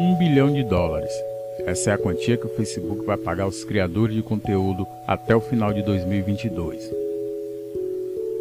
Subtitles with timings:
[0.00, 1.10] 1 bilhão de dólares.
[1.66, 5.40] Essa é a quantia que o Facebook vai pagar aos criadores de conteúdo até o
[5.40, 6.88] final de 2022.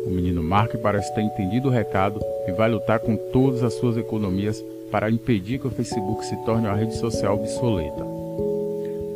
[0.05, 3.97] O menino Mark parece ter entendido o recado e vai lutar com todas as suas
[3.97, 8.05] economias para impedir que o Facebook se torne uma rede social obsoleta.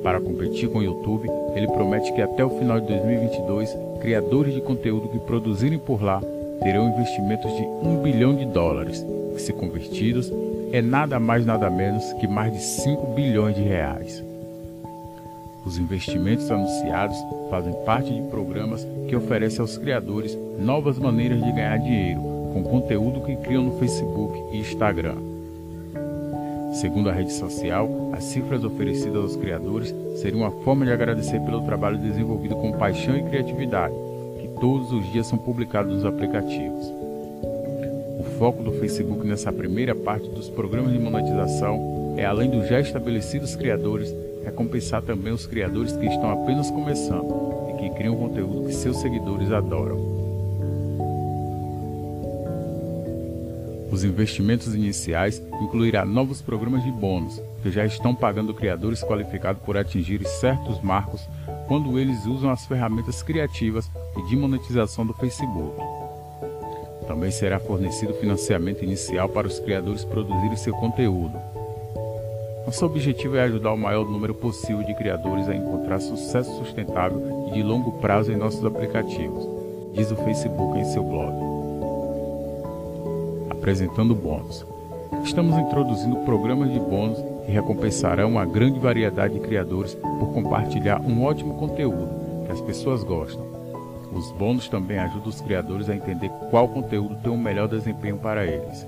[0.01, 4.61] Para competir com o YouTube, ele promete que até o final de 2022, criadores de
[4.61, 6.19] conteúdo que produzirem por lá
[6.63, 10.33] terão investimentos de 1 bilhão de dólares, que se convertidos
[10.71, 14.23] é nada mais nada menos que mais de 5 bilhões de reais.
[15.65, 17.17] Os investimentos anunciados
[17.49, 22.21] fazem parte de programas que oferecem aos criadores novas maneiras de ganhar dinheiro
[22.53, 25.15] com conteúdo que criam no Facebook e Instagram.
[26.73, 31.61] Segundo a rede social, as cifras oferecidas aos criadores seriam uma forma de agradecer pelo
[31.65, 33.93] trabalho desenvolvido com paixão e criatividade,
[34.39, 37.00] que todos os dias são publicados nos aplicativos.
[38.41, 43.55] Foco do Facebook nessa primeira parte dos programas de monetização é, além dos já estabelecidos
[43.55, 44.11] criadores,
[44.43, 49.51] recompensar também os criadores que estão apenas começando e que criam conteúdo que seus seguidores
[49.51, 49.95] adoram.
[53.91, 59.77] Os investimentos iniciais incluirá novos programas de bônus, que já estão pagando criadores qualificados por
[59.77, 61.21] atingir certos marcos
[61.67, 66.00] quando eles usam as ferramentas criativas e de monetização do Facebook.
[67.11, 71.37] Também será fornecido financiamento inicial para os criadores produzirem seu conteúdo,
[72.65, 77.55] nosso objetivo é ajudar o maior número possível de criadores a encontrar sucesso sustentável e
[77.55, 79.45] de longo prazo em nossos aplicativos,
[79.93, 81.33] diz o Facebook em seu blog.
[83.49, 84.65] Apresentando bônus.
[85.25, 91.25] Estamos introduzindo programas de bônus que recompensarão uma grande variedade de criadores por compartilhar um
[91.25, 93.50] ótimo conteúdo que as pessoas gostam.
[94.11, 98.17] Os bônus também ajudam os criadores a entender qual conteúdo tem o um melhor desempenho
[98.17, 98.85] para eles.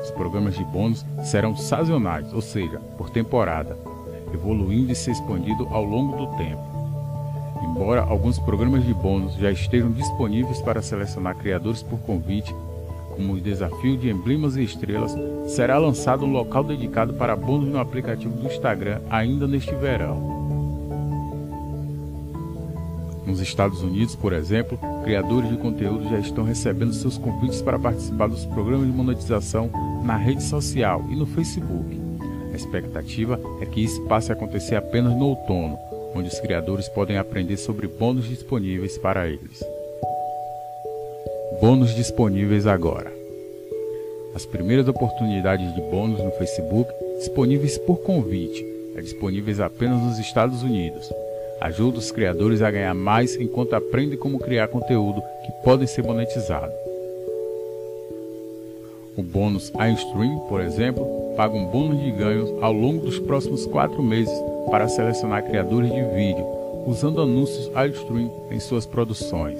[0.00, 3.76] Os programas de bônus serão sazonais, ou seja, por temporada,
[4.32, 6.62] evoluindo e se expandindo ao longo do tempo.
[7.62, 12.54] Embora alguns programas de bônus já estejam disponíveis para selecionar criadores por convite,
[13.16, 17.80] como o desafio de emblemas e estrelas, será lançado um local dedicado para bônus no
[17.80, 20.35] aplicativo do Instagram ainda neste verão.
[23.26, 28.28] Nos Estados Unidos, por exemplo, criadores de conteúdo já estão recebendo seus convites para participar
[28.28, 29.68] dos programas de monetização
[30.04, 32.00] na rede social e no Facebook.
[32.52, 35.76] A expectativa é que isso passe a acontecer apenas no outono,
[36.14, 39.62] onde os criadores podem aprender sobre bônus disponíveis para eles.
[41.60, 43.12] Bônus disponíveis agora.
[44.34, 46.88] As primeiras oportunidades de bônus no Facebook
[47.18, 48.64] disponíveis por convite,
[48.94, 51.10] é disponíveis apenas nos Estados Unidos.
[51.60, 56.74] Ajuda os criadores a ganhar mais enquanto aprendem como criar conteúdo que podem ser monetizados.
[59.16, 61.06] O bônus iStream, por exemplo,
[61.36, 64.34] paga um bônus de ganhos ao longo dos próximos quatro meses
[64.70, 66.46] para selecionar criadores de vídeo,
[66.86, 69.58] usando anúncios iStream em suas produções.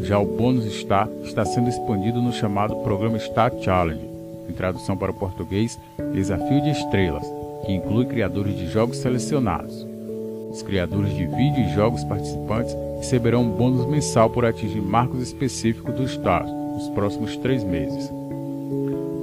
[0.00, 4.08] Já o bônus Star está sendo expandido no chamado Programa Star Challenge,
[4.48, 5.78] em tradução para o português,
[6.14, 9.86] Desafio de Estrelas, que inclui criadores de jogos selecionados.
[10.50, 15.94] Os criadores de vídeo e jogos participantes receberão um bônus mensal por atingir marcos específicos
[15.94, 18.10] do Star nos próximos três meses.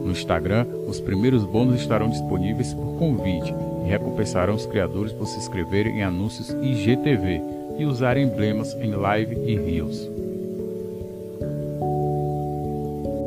[0.05, 3.53] No Instagram, os primeiros bônus estarão disponíveis por convite
[3.85, 7.41] e recompensarão os criadores por se inscreverem em anúncios IGTV
[7.79, 10.09] e usarem emblemas em live e reels.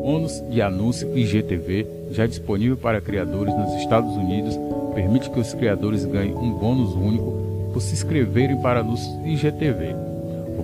[0.03, 4.59] Bônus de anúncio IGTV, já disponível para criadores nos Estados Unidos,
[4.99, 10.09] permite que os criadores ganhem um bônus único por se inscreverem para anúncios IGTV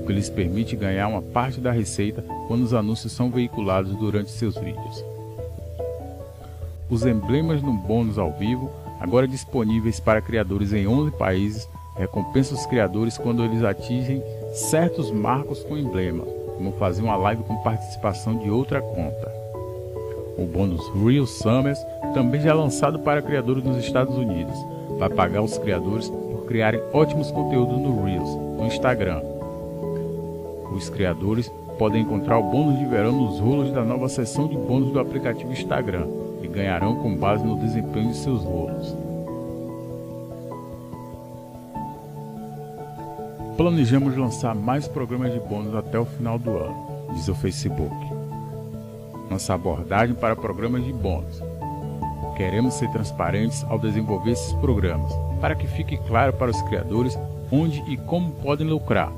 [0.05, 4.55] que lhes permite ganhar uma parte da receita quando os anúncios são veiculados durante seus
[4.57, 5.05] vídeos.
[6.89, 8.71] Os emblemas no bônus ao vivo,
[9.01, 14.23] agora disponíveis para criadores em 11 países, recompensam os criadores quando eles atingem
[14.53, 16.25] certos marcos com emblema,
[16.57, 19.34] como fazer uma live com participação de outra conta.
[20.37, 21.79] O bônus Real Summers,
[22.13, 24.55] também já lançado para criadores nos Estados Unidos,
[24.99, 29.23] vai pagar os criadores por criarem ótimos conteúdos no Reels, no Instagram,
[30.75, 34.93] os criadores podem encontrar o bônus de verão nos rolos da nova seção de bônus
[34.93, 36.07] do aplicativo Instagram
[36.43, 38.97] e ganharão com base no desempenho de seus rolos.
[43.57, 48.14] Planejamos lançar mais programas de bônus até o final do ano, diz o Facebook.
[49.31, 51.43] Nossa abordagem para programas de bônus.
[52.37, 57.19] Queremos ser transparentes ao desenvolver esses programas, para que fique claro para os criadores
[57.51, 59.13] onde e como podem lucrar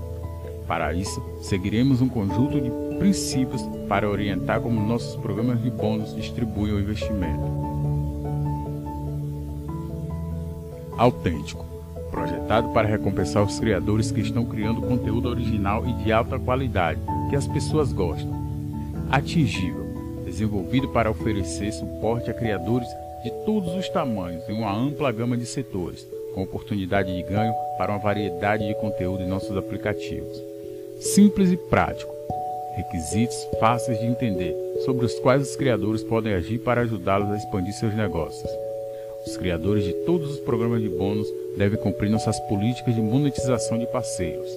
[0.67, 6.73] para isso, seguiremos um conjunto de princípios para orientar como nossos programas de bônus distribuem
[6.73, 7.67] o investimento.
[10.99, 11.65] Autêntico
[12.11, 17.37] projetado para recompensar os criadores que estão criando conteúdo original e de alta qualidade que
[17.37, 18.33] as pessoas gostam.
[19.11, 19.86] Atingível,
[20.37, 22.89] desenvolvido para oferecer suporte a criadores
[23.25, 27.91] de todos os tamanhos em uma ampla gama de setores, com oportunidade de ganho para
[27.91, 30.43] uma variedade de conteúdo em nossos aplicativos.
[31.01, 32.15] Simples e prático.
[32.77, 34.55] Requisitos fáceis de entender,
[34.85, 38.51] sobre os quais os criadores podem agir para ajudá-los a expandir seus negócios.
[39.27, 43.87] Os criadores de todos os programas de bônus devem cumprir nossas políticas de monetização de
[43.87, 44.51] parceiros.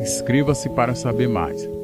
[0.00, 1.81] Inscreva-se para saber mais.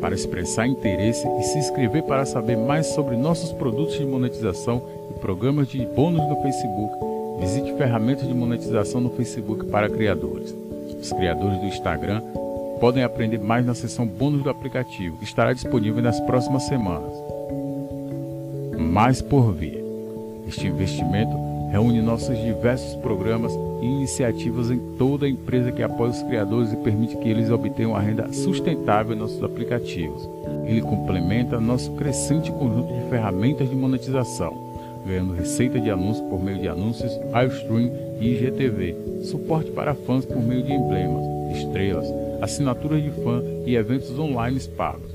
[0.00, 5.18] Para expressar interesse e se inscrever para saber mais sobre nossos produtos de monetização e
[5.20, 6.94] programas de bônus no Facebook,
[7.40, 10.54] visite ferramentas de monetização no Facebook para criadores.
[11.00, 12.22] Os criadores do Instagram
[12.80, 17.12] podem aprender mais na seção bônus do aplicativo, que estará disponível nas próximas semanas.
[18.78, 19.84] Mais por vir.
[20.48, 26.22] Este investimento reúne nossos diversos programas e iniciativas em toda a empresa que apoia os
[26.22, 30.28] criadores e permite que eles obtenham uma renda sustentável em nossos aplicativos.
[30.66, 34.52] Ele complementa nosso crescente conjunto de ferramentas de monetização,
[35.06, 37.90] ganhando receita de anúncios por meio de anúncios, livestream
[38.20, 41.24] e IGTV, suporte para fãs por meio de emblemas,
[41.56, 42.06] estrelas,
[42.42, 45.10] assinaturas de fã e eventos online pagos,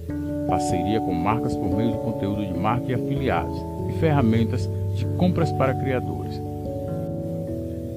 [0.47, 3.57] parceria com marcas por meio de conteúdo de marca e afiliados,
[3.89, 6.41] e ferramentas de compras para criadores.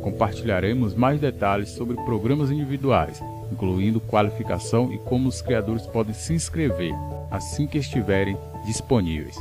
[0.03, 3.23] Compartilharemos mais detalhes sobre programas individuais,
[3.53, 6.95] incluindo qualificação e como os criadores podem se inscrever
[7.31, 9.37] assim que estiverem disponíveis,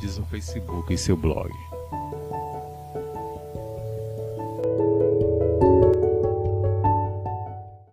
[0.00, 1.50] diz o Facebook em seu blog.